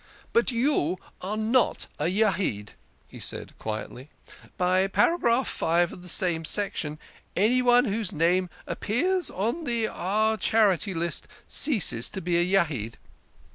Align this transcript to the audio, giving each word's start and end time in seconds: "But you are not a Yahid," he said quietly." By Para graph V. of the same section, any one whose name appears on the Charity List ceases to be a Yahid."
"But 0.33 0.49
you 0.49 0.97
are 1.21 1.37
not 1.37 1.85
a 1.99 2.05
Yahid," 2.07 2.73
he 3.07 3.19
said 3.19 3.53
quietly." 3.59 4.09
By 4.57 4.87
Para 4.87 5.19
graph 5.19 5.55
V. 5.59 5.63
of 5.93 6.01
the 6.01 6.09
same 6.09 6.43
section, 6.43 6.97
any 7.35 7.61
one 7.61 7.85
whose 7.85 8.11
name 8.11 8.49
appears 8.65 9.29
on 9.29 9.63
the 9.65 9.85
Charity 10.41 10.95
List 10.95 11.27
ceases 11.45 12.09
to 12.09 12.19
be 12.19 12.37
a 12.39 12.43
Yahid." 12.43 12.95